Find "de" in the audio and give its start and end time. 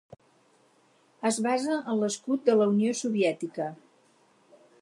2.49-2.57